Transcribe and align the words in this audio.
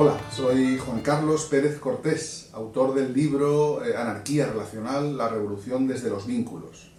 Hola, 0.00 0.16
soy 0.32 0.78
Juan 0.78 1.00
Carlos 1.00 1.46
Pérez 1.46 1.80
Cortés, 1.80 2.50
autor 2.52 2.94
del 2.94 3.12
libro 3.12 3.84
eh, 3.84 3.96
Anarquía 3.96 4.46
Relacional, 4.46 5.18
la 5.18 5.28
revolución 5.28 5.88
desde 5.88 6.08
los 6.08 6.24
vínculos. 6.24 6.92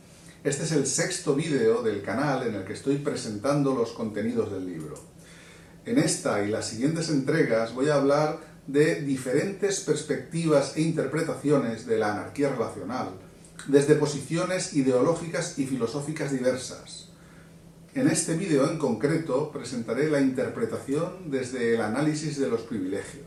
Este 0.43 0.63
es 0.63 0.73
el 0.73 0.85
sexto 0.85 1.33
vídeo 1.33 1.81
del 1.81 2.01
canal 2.01 2.45
en 2.45 2.55
el 2.55 2.65
que 2.65 2.73
estoy 2.73 2.97
presentando 2.97 3.73
los 3.73 3.93
contenidos 3.93 4.51
del 4.51 4.65
libro. 4.65 4.95
En 5.85 5.97
esta 5.97 6.43
y 6.43 6.49
las 6.49 6.67
siguientes 6.67 7.09
entregas 7.09 7.73
voy 7.73 7.87
a 7.87 7.95
hablar 7.95 8.37
de 8.67 8.95
diferentes 8.95 9.79
perspectivas 9.79 10.75
e 10.75 10.81
interpretaciones 10.81 11.85
de 11.85 11.99
la 11.99 12.11
anarquía 12.11 12.49
relacional, 12.49 13.11
desde 13.69 13.95
posiciones 13.95 14.73
ideológicas 14.73 15.57
y 15.57 15.65
filosóficas 15.65 16.33
diversas. 16.33 17.08
En 17.95 18.07
este 18.07 18.35
vídeo 18.35 18.69
en 18.69 18.77
concreto 18.77 19.51
presentaré 19.51 20.11
la 20.11 20.21
interpretación 20.21 21.31
desde 21.31 21.73
el 21.73 21.81
análisis 21.81 22.39
de 22.39 22.47
los 22.47 22.61
privilegios. 22.61 23.25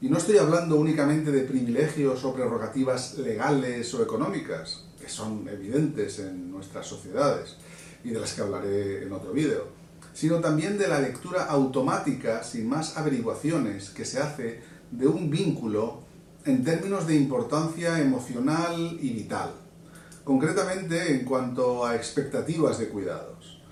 Y 0.00 0.08
no 0.08 0.18
estoy 0.18 0.38
hablando 0.38 0.74
únicamente 0.74 1.30
de 1.30 1.42
privilegios 1.42 2.24
o 2.24 2.34
prerrogativas 2.34 3.18
legales 3.18 3.94
o 3.94 4.02
económicas, 4.02 4.86
que 5.00 5.08
son 5.08 5.46
evidentes 5.48 6.18
en 6.18 6.50
nuestras 6.50 6.88
sociedades 6.88 7.54
y 8.02 8.10
de 8.10 8.18
las 8.18 8.32
que 8.32 8.40
hablaré 8.40 9.04
en 9.04 9.12
otro 9.12 9.32
vídeo, 9.32 9.68
sino 10.12 10.40
también 10.40 10.76
de 10.76 10.88
la 10.88 11.00
lectura 11.00 11.44
automática, 11.44 12.42
sin 12.42 12.68
más 12.68 12.96
averiguaciones, 12.96 13.90
que 13.90 14.04
se 14.04 14.18
hace 14.18 14.60
de 14.90 15.06
un 15.06 15.30
vínculo 15.30 16.00
en 16.44 16.64
términos 16.64 17.06
de 17.06 17.14
importancia 17.14 18.00
emocional 18.00 18.98
y 19.00 19.10
vital 19.10 19.65
concretamente 20.26 21.12
en 21.12 21.24
cuanto 21.24 21.86
a 21.86 21.94
expectativas 21.94 22.80
de 22.80 22.88
cuidados. 22.88 23.62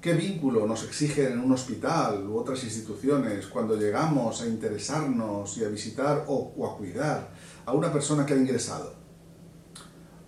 ¿Qué 0.00 0.12
vínculo 0.12 0.66
nos 0.66 0.82
exigen 0.82 1.34
en 1.34 1.38
un 1.38 1.52
hospital 1.52 2.28
u 2.28 2.36
otras 2.36 2.64
instituciones 2.64 3.46
cuando 3.46 3.76
llegamos 3.76 4.42
a 4.42 4.48
interesarnos 4.48 5.56
y 5.56 5.64
a 5.64 5.68
visitar 5.68 6.24
o, 6.26 6.66
a 6.66 6.76
cuidar 6.76 7.30
a 7.64 7.72
una 7.72 7.92
persona 7.92 8.26
que 8.26 8.34
ha 8.34 8.38
ingresado? 8.38 8.92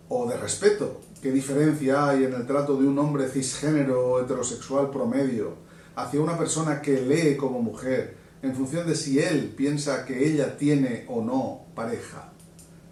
O 0.08 0.28
de 0.28 0.36
respeto, 0.36 1.00
¿qué 1.20 1.33
diferencia 1.33 2.11
hay 2.11 2.27
en 2.27 2.34
el 2.34 2.46
trato 2.46 2.77
de 2.77 2.86
un 2.86 2.96
hombre 3.00 3.28
cisgénero 3.28 4.20
heterosexual 4.20 4.89
promedio 4.89 5.56
hacia 5.96 6.20
una 6.20 6.39
persona 6.39 6.80
que 6.80 7.00
lee 7.00 7.36
como 7.36 7.61
mujer 7.61 8.17
en 8.41 8.55
función 8.55 8.86
de 8.86 8.94
si 8.94 9.19
él 9.19 9.52
piensa 9.56 10.05
que 10.05 10.28
ella 10.28 10.56
tiene 10.56 11.06
o 11.08 11.24
no 11.24 11.62
pareja? 11.74 12.33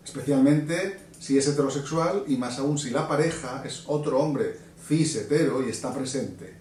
Especialmente 0.04 0.99
si 1.20 1.36
es 1.36 1.46
heterosexual 1.46 2.24
y 2.26 2.36
más 2.38 2.58
aún 2.58 2.78
si 2.78 2.90
la 2.90 3.06
pareja 3.06 3.62
es 3.64 3.84
otro 3.86 4.18
hombre 4.18 4.56
cis 4.88 5.14
hetero 5.16 5.64
y 5.64 5.68
está 5.68 5.94
presente. 5.94 6.58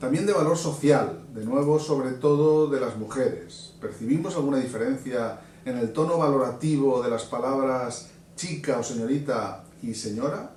También 0.00 0.26
de 0.26 0.32
valor 0.32 0.56
social, 0.56 1.26
de 1.34 1.44
nuevo 1.44 1.80
sobre 1.80 2.12
todo 2.12 2.68
de 2.68 2.80
las 2.80 2.96
mujeres. 2.96 3.74
¿Percibimos 3.80 4.36
alguna 4.36 4.58
diferencia 4.58 5.40
en 5.64 5.76
el 5.76 5.92
tono 5.92 6.16
valorativo 6.16 7.02
de 7.02 7.10
las 7.10 7.24
palabras 7.24 8.10
chica 8.36 8.78
o 8.78 8.84
señorita 8.84 9.64
y 9.82 9.92
señora? 9.92 10.52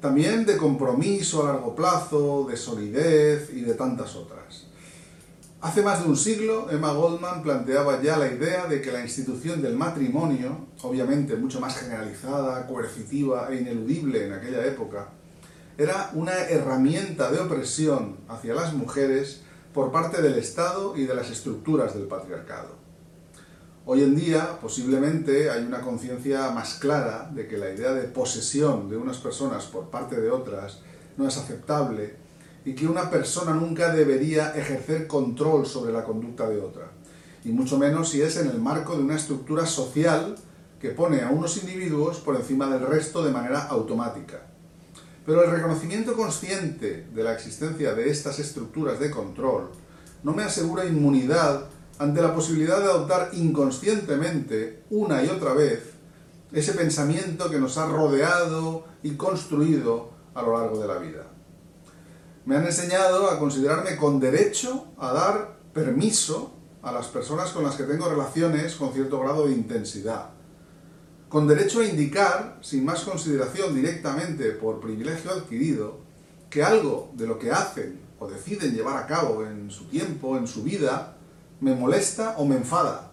También 0.00 0.44
de 0.44 0.56
compromiso 0.56 1.44
a 1.46 1.52
largo 1.52 1.76
plazo, 1.76 2.46
de 2.50 2.56
solidez 2.56 3.50
y 3.52 3.60
de 3.60 3.74
tantas 3.74 4.16
otras. 4.16 4.66
Hace 5.60 5.82
más 5.82 6.04
de 6.04 6.08
un 6.08 6.16
siglo, 6.16 6.70
Emma 6.70 6.92
Goldman 6.92 7.42
planteaba 7.42 8.00
ya 8.00 8.16
la 8.16 8.30
idea 8.30 8.66
de 8.66 8.80
que 8.80 8.92
la 8.92 9.02
institución 9.02 9.60
del 9.60 9.74
matrimonio, 9.74 10.68
obviamente 10.82 11.34
mucho 11.34 11.58
más 11.58 11.76
generalizada, 11.78 12.64
coercitiva 12.68 13.48
e 13.50 13.56
ineludible 13.56 14.24
en 14.24 14.34
aquella 14.34 14.64
época, 14.64 15.08
era 15.76 16.10
una 16.14 16.32
herramienta 16.32 17.32
de 17.32 17.40
opresión 17.40 18.18
hacia 18.28 18.54
las 18.54 18.72
mujeres 18.72 19.42
por 19.74 19.90
parte 19.90 20.22
del 20.22 20.38
Estado 20.38 20.96
y 20.96 21.06
de 21.06 21.14
las 21.16 21.28
estructuras 21.28 21.92
del 21.92 22.06
patriarcado. 22.06 22.76
Hoy 23.84 24.04
en 24.04 24.14
día, 24.14 24.60
posiblemente, 24.60 25.50
hay 25.50 25.64
una 25.64 25.80
conciencia 25.80 26.52
más 26.52 26.74
clara 26.74 27.32
de 27.34 27.48
que 27.48 27.58
la 27.58 27.70
idea 27.70 27.94
de 27.94 28.04
posesión 28.04 28.88
de 28.88 28.96
unas 28.96 29.16
personas 29.18 29.64
por 29.64 29.90
parte 29.90 30.20
de 30.20 30.30
otras 30.30 30.82
no 31.16 31.26
es 31.26 31.36
aceptable 31.36 32.27
y 32.68 32.74
que 32.74 32.86
una 32.86 33.08
persona 33.08 33.54
nunca 33.54 33.94
debería 33.94 34.50
ejercer 34.50 35.06
control 35.06 35.64
sobre 35.64 35.90
la 35.90 36.04
conducta 36.04 36.46
de 36.50 36.60
otra, 36.60 36.90
y 37.42 37.48
mucho 37.48 37.78
menos 37.78 38.10
si 38.10 38.20
es 38.20 38.36
en 38.36 38.46
el 38.50 38.60
marco 38.60 38.94
de 38.94 39.04
una 39.04 39.16
estructura 39.16 39.64
social 39.64 40.34
que 40.78 40.90
pone 40.90 41.22
a 41.22 41.30
unos 41.30 41.56
individuos 41.56 42.18
por 42.18 42.36
encima 42.36 42.68
del 42.68 42.86
resto 42.86 43.24
de 43.24 43.32
manera 43.32 43.62
automática. 43.68 44.42
Pero 45.24 45.42
el 45.42 45.50
reconocimiento 45.50 46.14
consciente 46.14 47.06
de 47.10 47.24
la 47.24 47.32
existencia 47.32 47.94
de 47.94 48.10
estas 48.10 48.38
estructuras 48.38 49.00
de 49.00 49.10
control 49.10 49.70
no 50.22 50.34
me 50.34 50.42
asegura 50.42 50.84
inmunidad 50.84 51.70
ante 51.98 52.20
la 52.20 52.34
posibilidad 52.34 52.80
de 52.80 52.84
adoptar 52.84 53.30
inconscientemente, 53.32 54.82
una 54.90 55.24
y 55.24 55.28
otra 55.28 55.54
vez, 55.54 55.94
ese 56.52 56.74
pensamiento 56.74 57.48
que 57.48 57.60
nos 57.60 57.78
ha 57.78 57.86
rodeado 57.86 58.84
y 59.02 59.12
construido 59.12 60.10
a 60.34 60.42
lo 60.42 60.58
largo 60.58 60.78
de 60.78 60.86
la 60.86 60.98
vida 60.98 61.37
me 62.48 62.56
han 62.56 62.64
enseñado 62.64 63.30
a 63.30 63.38
considerarme 63.38 63.94
con 63.98 64.18
derecho 64.18 64.86
a 64.96 65.12
dar 65.12 65.58
permiso 65.74 66.54
a 66.80 66.90
las 66.90 67.08
personas 67.08 67.50
con 67.50 67.62
las 67.62 67.76
que 67.76 67.82
tengo 67.82 68.08
relaciones 68.08 68.74
con 68.74 68.94
cierto 68.94 69.20
grado 69.20 69.46
de 69.46 69.52
intensidad. 69.52 70.30
Con 71.28 71.46
derecho 71.46 71.80
a 71.80 71.84
indicar, 71.84 72.58
sin 72.62 72.86
más 72.86 73.02
consideración 73.02 73.74
directamente 73.74 74.52
por 74.52 74.80
privilegio 74.80 75.30
adquirido, 75.30 75.98
que 76.48 76.62
algo 76.62 77.10
de 77.12 77.26
lo 77.26 77.38
que 77.38 77.50
hacen 77.50 78.00
o 78.18 78.26
deciden 78.26 78.74
llevar 78.74 78.96
a 78.96 79.06
cabo 79.06 79.44
en 79.44 79.70
su 79.70 79.84
tiempo, 79.84 80.38
en 80.38 80.46
su 80.46 80.62
vida, 80.62 81.18
me 81.60 81.74
molesta 81.74 82.36
o 82.38 82.46
me 82.46 82.56
enfada. 82.56 83.12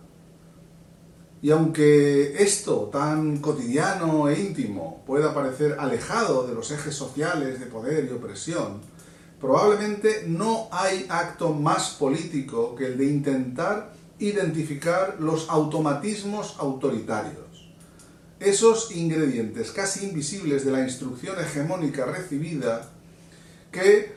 Y 1.41 1.51
aunque 1.51 2.41
esto 2.41 2.89
tan 2.89 3.39
cotidiano 3.39 4.29
e 4.29 4.39
íntimo 4.39 5.03
pueda 5.05 5.33
parecer 5.33 5.75
alejado 5.77 6.47
de 6.47 6.55
los 6.55 6.71
ejes 6.71 6.95
sociales 6.95 7.59
de 7.59 7.65
poder 7.65 8.05
y 8.09 8.13
opresión, 8.13 8.95
Probablemente 9.39 10.23
no 10.27 10.69
hay 10.71 11.05
acto 11.09 11.53
más 11.53 11.91
político 11.91 12.75
que 12.75 12.87
el 12.87 12.97
de 12.97 13.05
intentar 13.05 13.93
identificar 14.19 15.17
los 15.19 15.49
automatismos 15.49 16.55
autoritarios. 16.59 17.43
Esos 18.39 18.95
ingredientes 18.95 19.71
casi 19.71 20.05
invisibles 20.05 20.65
de 20.65 20.71
la 20.71 20.81
instrucción 20.81 21.39
hegemónica 21.39 22.05
recibida 22.05 22.89
que 23.71 24.15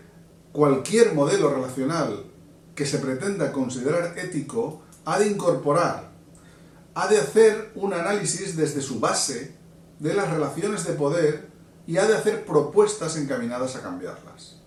cualquier 0.52 1.14
modelo 1.14 1.52
relacional 1.52 2.24
que 2.74 2.86
se 2.86 2.98
pretenda 2.98 3.52
considerar 3.52 4.16
ético 4.18 4.82
ha 5.04 5.18
de 5.18 5.28
incorporar, 5.28 6.10
ha 6.94 7.08
de 7.08 7.18
hacer 7.18 7.72
un 7.74 7.92
análisis 7.92 8.56
desde 8.56 8.82
su 8.82 9.00
base 9.00 9.56
de 9.98 10.14
las 10.14 10.30
relaciones 10.30 10.86
de 10.86 10.94
poder 10.94 11.48
y 11.86 11.96
ha 11.96 12.06
de 12.06 12.16
hacer 12.16 12.44
propuestas 12.44 13.16
encaminadas 13.16 13.74
a 13.76 13.82
cambiarlas. 13.82 14.57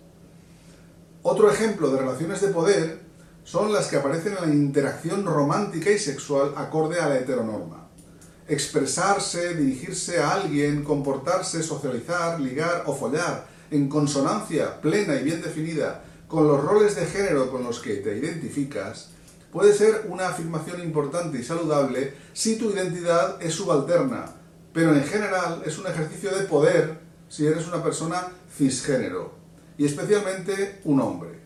Otro 1.24 1.52
ejemplo 1.52 1.92
de 1.92 2.00
relaciones 2.00 2.42
de 2.42 2.48
poder 2.48 3.00
son 3.44 3.72
las 3.72 3.88
que 3.88 3.98
aparecen 3.98 4.38
en 4.38 4.50
la 4.50 4.56
interacción 4.56 5.24
romántica 5.24 5.92
y 5.92 6.00
sexual 6.00 6.54
acorde 6.58 7.00
a 7.00 7.09
la 7.09 7.20
heteronorma. 7.20 7.90
Expresarse, 8.48 9.54
dirigirse 9.54 10.20
a 10.20 10.34
alguien, 10.34 10.84
comportarse, 10.84 11.62
socializar, 11.62 12.40
ligar 12.40 12.86
o 12.88 12.96
follar 12.96 13.46
en 13.70 13.88
consonancia 13.88 14.81
plena 14.81 15.16
y 15.16 15.24
bien 15.24 15.44
definida 15.44 16.04
con 16.28 16.48
los 16.48 16.63
roles 16.63 16.95
de 16.95 17.06
género 17.06 17.51
con 17.51 17.63
los 17.63 17.80
que 17.80 17.98
te 17.98 18.18
identificas, 18.18 19.10
puede 19.51 19.74
ser 19.74 20.07
una 20.10 20.30
afirmación 20.30 20.81
importante 20.81 21.38
y 21.38 21.44
saludable 21.44 22.16
si 22.34 22.57
tu 22.57 22.72
identidad 22.72 23.40
es 23.40 23.54
subalterna, 23.54 24.25
pero 24.74 24.95
en 24.95 25.04
general 25.04 25.62
es 25.68 25.78
un 25.78 25.86
ejercicio 25.86 26.36
de 26.36 26.45
poder 26.45 27.00
si 27.30 27.45
eres 27.45 27.68
una 27.68 27.84
persona 27.84 28.28
cisgénero 28.57 29.41
y 29.81 29.86
especialmente 29.86 30.80
un 30.83 31.01
hombre. 31.01 31.39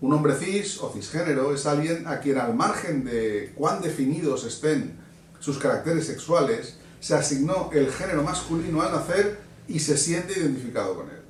Un 0.00 0.12
hombre 0.12 0.36
cis 0.36 0.80
o 0.80 0.92
cisgénero 0.92 1.52
es 1.52 1.66
alguien 1.66 2.06
a 2.06 2.20
quien 2.20 2.38
al 2.38 2.54
margen 2.54 3.04
de 3.04 3.52
cuán 3.56 3.82
definidos 3.82 4.44
estén 4.44 4.96
sus 5.40 5.58
caracteres 5.58 6.06
sexuales, 6.06 6.76
se 7.00 7.16
asignó 7.16 7.70
el 7.72 7.90
género 7.90 8.22
masculino 8.22 8.80
al 8.80 8.92
nacer 8.92 9.40
y 9.66 9.80
se 9.80 9.96
siente 9.96 10.38
identificado 10.38 10.94
con 10.94 11.10
él. 11.10 11.20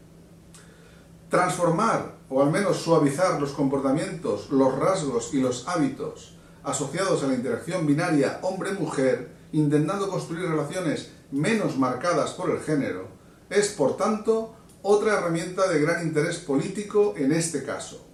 Transformar 1.30 2.16
o 2.28 2.42
al 2.42 2.50
menos 2.50 2.76
suavizar 2.76 3.40
los 3.40 3.52
comportamientos, 3.52 4.50
los 4.50 4.78
rasgos 4.78 5.32
y 5.32 5.40
los 5.40 5.66
hábitos 5.66 6.36
asociados 6.62 7.22
a 7.22 7.28
la 7.28 7.36
interacción 7.36 7.86
binaria 7.86 8.40
hombre-mujer, 8.42 9.30
intentando 9.52 10.10
construir 10.10 10.50
relaciones 10.50 11.10
menos 11.30 11.78
marcadas 11.78 12.32
por 12.32 12.50
el 12.50 12.60
género, 12.60 13.08
es 13.48 13.68
por 13.68 13.96
tanto 13.96 14.56
otra 14.86 15.14
herramienta 15.14 15.66
de 15.66 15.80
gran 15.80 16.06
interés 16.06 16.36
político 16.36 17.14
en 17.16 17.32
este 17.32 17.64
caso. 17.64 18.06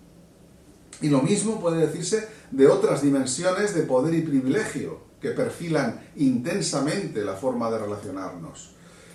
Y 1.00 1.08
lo 1.08 1.20
mismo 1.20 1.58
puede 1.60 1.84
decirse 1.84 2.28
de 2.52 2.68
otras 2.68 3.02
dimensiones 3.02 3.74
de 3.74 3.82
poder 3.82 4.14
y 4.14 4.22
privilegio 4.22 5.00
que 5.20 5.30
perfilan 5.30 6.00
intensamente 6.14 7.24
la 7.24 7.34
forma 7.34 7.70
de 7.72 7.78
relacionarnos. 7.78 8.70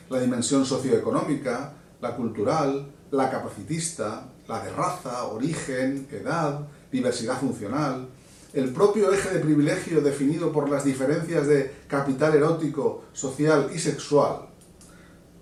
La 0.09 0.19
dimensión 0.19 0.65
socioeconómica, 0.65 1.73
la 2.01 2.15
cultural, 2.17 2.91
la 3.11 3.31
capacitista, 3.31 4.29
la 4.49 4.61
de 4.61 4.71
raza, 4.71 5.23
origen, 5.27 6.07
edad, 6.11 6.67
diversidad 6.91 7.39
funcional, 7.39 8.09
el 8.53 8.73
propio 8.73 9.13
eje 9.13 9.29
de 9.29 9.39
privilegio 9.39 10.01
definido 10.01 10.51
por 10.51 10.69
las 10.69 10.83
diferencias 10.83 11.47
de 11.47 11.71
capital 11.87 12.35
erótico, 12.35 13.05
social 13.13 13.69
y 13.73 13.79
sexual, 13.79 14.49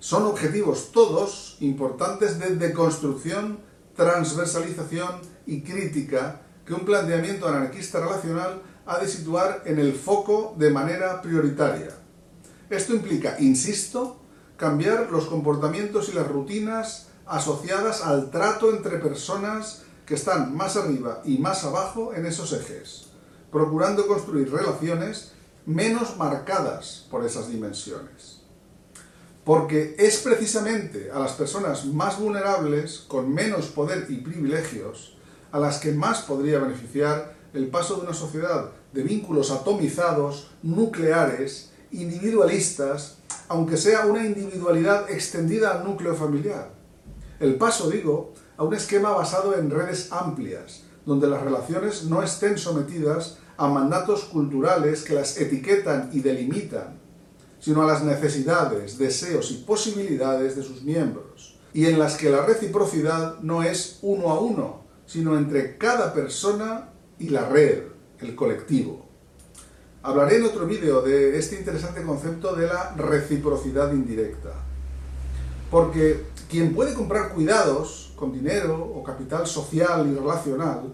son 0.03 0.25
objetivos 0.25 0.91
todos 0.91 1.55
importantes 1.61 2.37
de 2.37 2.57
deconstrucción, 2.57 3.59
transversalización 3.95 5.21
y 5.45 5.61
crítica 5.61 6.41
que 6.65 6.73
un 6.73 6.81
planteamiento 6.81 7.47
anarquista 7.47 8.01
relacional 8.01 8.61
ha 8.85 8.99
de 8.99 9.07
situar 9.07 9.61
en 9.63 9.79
el 9.79 9.93
foco 9.93 10.55
de 10.57 10.71
manera 10.71 11.21
prioritaria. 11.21 11.91
Esto 12.69 12.93
implica, 12.93 13.37
insisto, 13.39 14.19
cambiar 14.57 15.09
los 15.09 15.27
comportamientos 15.27 16.09
y 16.09 16.11
las 16.11 16.27
rutinas 16.27 17.07
asociadas 17.25 18.01
al 18.01 18.29
trato 18.29 18.71
entre 18.71 18.97
personas 18.97 19.83
que 20.05 20.15
están 20.15 20.53
más 20.53 20.75
arriba 20.75 21.21
y 21.23 21.37
más 21.37 21.63
abajo 21.63 22.13
en 22.13 22.25
esos 22.25 22.51
ejes, 22.51 23.05
procurando 23.53 24.05
construir 24.05 24.51
relaciones 24.51 25.31
menos 25.65 26.17
marcadas 26.17 27.07
por 27.09 27.25
esas 27.25 27.47
dimensiones. 27.47 28.42
Porque 29.43 29.95
es 29.97 30.17
precisamente 30.19 31.11
a 31.11 31.19
las 31.19 31.33
personas 31.33 31.85
más 31.85 32.19
vulnerables, 32.19 32.99
con 33.07 33.33
menos 33.33 33.67
poder 33.67 34.05
y 34.09 34.17
privilegios, 34.17 35.17
a 35.51 35.59
las 35.59 35.79
que 35.79 35.91
más 35.91 36.21
podría 36.21 36.59
beneficiar 36.59 37.35
el 37.53 37.67
paso 37.67 37.95
de 37.95 38.01
una 38.03 38.13
sociedad 38.13 38.71
de 38.93 39.03
vínculos 39.03 39.51
atomizados, 39.51 40.51
nucleares, 40.63 41.71
individualistas, 41.91 43.17
aunque 43.47 43.77
sea 43.77 44.05
una 44.05 44.25
individualidad 44.25 45.09
extendida 45.11 45.71
al 45.71 45.83
núcleo 45.83 46.15
familiar. 46.15 46.71
El 47.39 47.55
paso, 47.55 47.89
digo, 47.89 48.33
a 48.57 48.63
un 48.63 48.73
esquema 48.73 49.11
basado 49.11 49.57
en 49.57 49.69
redes 49.69 50.11
amplias, 50.11 50.83
donde 51.05 51.27
las 51.27 51.41
relaciones 51.41 52.05
no 52.05 52.23
estén 52.23 52.57
sometidas 52.57 53.37
a 53.57 53.67
mandatos 53.67 54.23
culturales 54.23 55.03
que 55.03 55.13
las 55.13 55.37
etiquetan 55.37 56.09
y 56.13 56.21
delimitan, 56.21 56.99
sino 57.63 57.81
a 57.81 57.85
las 57.85 58.03
necesidades, 58.03 58.97
deseos 58.97 59.49
y 59.51 59.63
posibilidades 59.63 60.57
de 60.57 60.63
sus 60.63 60.83
miembros, 60.83 61.57
y 61.73 61.85
en 61.85 61.97
las 61.97 62.17
que 62.17 62.29
la 62.29 62.45
reciprocidad 62.45 63.39
no 63.39 63.63
es 63.63 63.99
uno 64.01 64.31
a 64.31 64.39
uno, 64.41 64.81
sino 65.05 65.37
entre 65.37 65.77
cada 65.77 66.13
persona 66.13 66.89
y 67.17 67.29
la 67.29 67.47
red, 67.47 67.83
el 68.19 68.35
colectivo. 68.35 69.05
Hablaré 70.01 70.35
en 70.37 70.43
otro 70.43 70.65
vídeo 70.65 71.01
de 71.01 71.39
este 71.39 71.55
interesante 71.55 72.03
concepto 72.03 72.53
de 72.53 72.67
la 72.67 72.95
reciprocidad 72.97 73.93
indirecta. 73.93 74.55
Porque 75.71 76.25
quien 76.49 76.75
puede 76.75 76.93
comprar 76.93 77.33
cuidados 77.33 78.11
con 78.17 78.33
dinero 78.33 78.77
o 78.77 79.01
capital 79.03 79.47
social 79.47 80.05
y 80.11 80.19
relacional, 80.19 80.93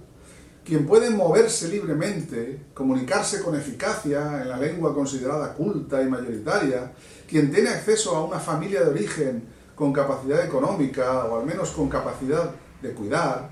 quien 0.70 0.86
puede 0.86 1.10
moverse 1.10 1.68
libremente, 1.68 2.68
comunicarse 2.76 3.42
con 3.42 3.56
eficacia 3.56 4.44
en 4.44 4.50
la 4.50 4.58
lengua 4.58 4.94
considerada 4.94 5.56
culta 5.56 6.00
y 6.00 6.06
mayoritaria, 6.06 6.92
quien 7.28 7.52
tiene 7.52 7.70
acceso 7.70 8.16
a 8.16 8.24
una 8.24 8.40
familia 8.40 8.84
de 8.84 8.92
origen 8.92 9.48
con 9.74 9.92
capacidad 9.92 10.46
económica 10.46 11.26
o 11.26 11.40
al 11.40 11.48
menos 11.48 11.72
con 11.72 11.90
capacidad 11.90 12.52
de 12.84 12.94
cuidar, 12.94 13.50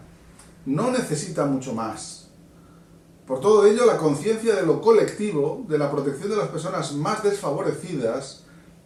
no 0.67 0.91
necesita 0.91 1.43
mucho 1.45 1.73
más. 1.73 2.27
Por 3.25 3.41
todo 3.41 3.65
ello, 3.65 3.87
la 3.87 3.97
conciencia 3.97 4.53
de 4.53 4.63
lo 4.63 4.79
colectivo, 4.79 5.65
de 5.67 5.79
la 5.79 5.89
protección 5.89 6.29
de 6.29 6.37
las 6.37 6.49
personas 6.49 6.93
más 6.93 7.23
desfavorecidas, 7.23 8.43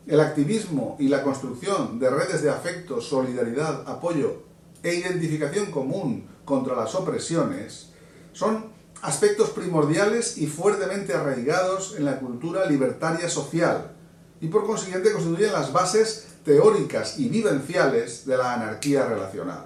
el 0.07 0.21
activismo 0.21 0.95
y 0.99 1.09
la 1.09 1.21
construcción 1.21 1.99
de 1.99 2.09
redes 2.09 2.41
de 2.41 2.49
afecto, 2.49 3.01
solidaridad, 3.01 3.83
apoyo 3.89 4.43
e 4.83 4.95
identificación 4.95 5.65
común 5.65 6.29
contra 6.45 6.77
las 6.77 6.95
opresiones, 6.95 7.90
son 8.33 8.65
aspectos 9.01 9.49
primordiales 9.49 10.37
y 10.37 10.47
fuertemente 10.47 11.13
arraigados 11.13 11.95
en 11.97 12.05
la 12.05 12.19
cultura 12.19 12.65
libertaria 12.65 13.29
social, 13.29 13.91
y 14.39 14.47
por 14.47 14.65
consiguiente 14.65 15.11
constituyen 15.11 15.53
las 15.53 15.71
bases 15.71 16.27
teóricas 16.43 17.19
y 17.19 17.29
vivenciales 17.29 18.25
de 18.25 18.37
la 18.37 18.53
anarquía 18.53 19.05
relacional. 19.05 19.65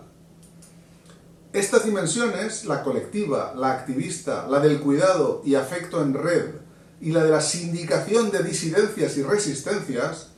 Estas 1.54 1.86
dimensiones, 1.86 2.66
la 2.66 2.84
colectiva, 2.84 3.54
la 3.56 3.72
activista, 3.72 4.46
la 4.50 4.60
del 4.60 4.82
cuidado 4.82 5.42
y 5.46 5.56
afecto 5.56 6.02
en 6.02 6.14
red, 6.14 6.56
y 7.00 7.12
la 7.12 7.24
de 7.24 7.32
la 7.32 7.42
sindicación 7.42 8.32
de 8.32 8.44
disidencias 8.44 9.18
y 9.18 9.24
resistencias, 9.24 10.30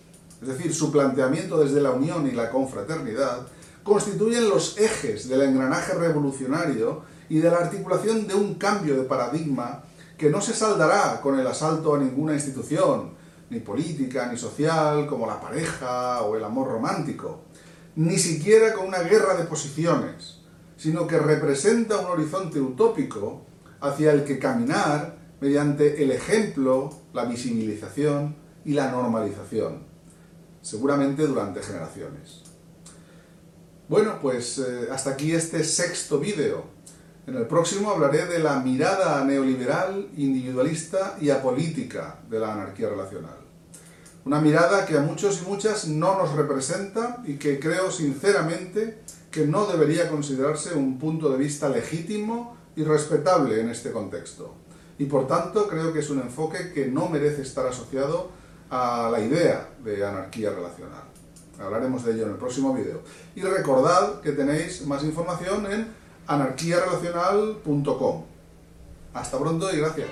es 0.41 0.47
decir, 0.47 0.74
su 0.74 0.91
planteamiento 0.91 1.59
desde 1.59 1.81
la 1.81 1.91
unión 1.91 2.27
y 2.27 2.31
la 2.31 2.50
confraternidad, 2.50 3.47
constituyen 3.83 4.50
los 4.50 4.77
ejes 4.77 5.27
del 5.29 5.41
engranaje 5.41 5.94
revolucionario 5.94 7.03
y 7.29 7.39
de 7.39 7.50
la 7.50 7.57
articulación 7.57 8.27
de 8.27 8.35
un 8.35 8.56
cambio 8.56 8.95
de 8.95 9.03
paradigma 9.03 9.83
que 10.18 10.29
no 10.29 10.41
se 10.41 10.53
saldará 10.53 11.21
con 11.21 11.39
el 11.39 11.45
asalto 11.45 11.95
a 11.95 12.00
ninguna 12.00 12.33
institución, 12.33 13.12
ni 13.50 13.59
política 13.59 14.27
ni 14.31 14.38
social, 14.38 15.07
como 15.07 15.27
la 15.27 15.39
pareja 15.39 16.21
o 16.21 16.35
el 16.35 16.44
amor 16.44 16.69
romántico, 16.69 17.44
ni 17.95 18.18
siquiera 18.18 18.74
con 18.74 18.88
una 18.88 19.00
guerra 19.00 19.35
de 19.35 19.45
posiciones, 19.45 20.39
sino 20.75 21.07
que 21.07 21.18
representa 21.18 21.97
un 21.97 22.06
horizonte 22.07 22.59
utópico 22.59 23.45
hacia 23.79 24.12
el 24.12 24.24
que 24.24 24.39
caminar 24.39 25.18
mediante 25.39 26.03
el 26.03 26.12
ejemplo, 26.12 26.91
la 27.13 27.25
visibilización 27.25 28.35
y 28.65 28.74
la 28.74 28.91
normalización, 28.91 29.83
seguramente 30.62 31.25
durante 31.25 31.62
generaciones. 31.62 32.44
Bueno, 33.88 34.19
pues 34.21 34.57
eh, 34.57 34.89
hasta 34.91 35.12
aquí 35.12 35.31
este 35.31 35.63
sexto 35.63 36.19
vídeo. 36.19 36.65
En 37.27 37.35
el 37.35 37.45
próximo 37.45 37.91
hablaré 37.91 38.25
de 38.25 38.39
la 38.39 38.62
mirada 38.62 39.21
neoliberal, 39.25 40.07
individualista 40.15 41.18
y 41.19 41.29
apolítica 41.29 42.19
de 42.29 42.39
la 42.39 42.53
anarquía 42.53 42.88
relacional. 42.88 43.35
Una 44.24 44.39
mirada 44.39 44.85
que 44.85 44.97
a 44.97 45.01
muchos 45.01 45.41
y 45.41 45.50
muchas 45.50 45.89
no 45.89 46.18
nos 46.18 46.31
representa 46.38 47.21
y 47.25 47.35
que 47.35 47.59
creo 47.59 47.91
sinceramente 47.91 49.00
que 49.29 49.45
no 49.45 49.65
debería 49.65 50.07
considerarse 50.07 50.74
un 50.74 50.97
punto 50.97 51.29
de 51.29 51.38
vista 51.38 51.68
legítimo 51.68 52.55
y 52.77 52.86
respetable 52.86 53.60
en 53.60 53.72
este 53.72 53.91
contexto. 53.91 54.55
Y 54.98 55.03
por 55.03 55.27
tanto 55.27 55.67
creo 55.67 55.91
que 55.91 56.00
es 56.00 56.10
un 56.10 56.22
enfoque 56.22 56.72
que 56.72 56.88
no 56.88 57.10
merece 57.10 57.41
estar 57.41 57.67
asociado 57.67 58.29
a 58.69 59.10
la 59.12 59.19
idea 59.19 59.72
de 59.84 60.05
anarquía 60.05 60.51
relacional. 60.51 61.03
Hablaremos 61.60 62.05
de 62.05 62.13
ello 62.13 62.24
en 62.24 62.31
el 62.31 62.38
próximo 62.38 62.74
vídeo. 62.74 63.01
Y 63.36 63.41
recordad 63.41 64.22
que 64.22 64.31
tenéis 64.31 64.88
más 64.88 65.03
información 65.03 65.69
en 65.69 66.07
anarquiarelacional.com. 66.27 68.24
Hasta 69.13 69.39
pronto 69.39 69.74
y 69.74 69.77
gracias. 69.77 70.10